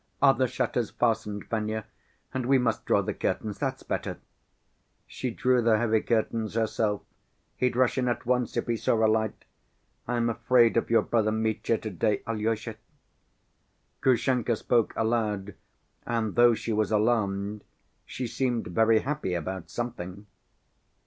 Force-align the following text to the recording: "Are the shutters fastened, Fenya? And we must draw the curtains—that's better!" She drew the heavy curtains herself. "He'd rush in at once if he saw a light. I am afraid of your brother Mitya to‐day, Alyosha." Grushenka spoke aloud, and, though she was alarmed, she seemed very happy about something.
"Are 0.19 0.33
the 0.33 0.47
shutters 0.47 0.89
fastened, 0.89 1.45
Fenya? 1.47 1.85
And 2.33 2.47
we 2.47 2.57
must 2.57 2.85
draw 2.85 3.03
the 3.03 3.13
curtains—that's 3.13 3.83
better!" 3.83 4.17
She 5.05 5.29
drew 5.29 5.61
the 5.61 5.77
heavy 5.77 6.01
curtains 6.01 6.55
herself. 6.55 7.03
"He'd 7.55 7.75
rush 7.75 7.99
in 7.99 8.07
at 8.07 8.25
once 8.25 8.57
if 8.57 8.65
he 8.65 8.77
saw 8.77 9.05
a 9.05 9.05
light. 9.05 9.45
I 10.07 10.17
am 10.17 10.27
afraid 10.27 10.75
of 10.75 10.89
your 10.89 11.03
brother 11.03 11.31
Mitya 11.31 11.77
to‐day, 11.77 12.23
Alyosha." 12.25 12.77
Grushenka 14.01 14.55
spoke 14.55 14.91
aloud, 14.95 15.53
and, 16.07 16.33
though 16.33 16.55
she 16.55 16.73
was 16.73 16.91
alarmed, 16.91 17.63
she 18.03 18.25
seemed 18.25 18.65
very 18.69 19.01
happy 19.01 19.35
about 19.35 19.69
something. 19.69 20.25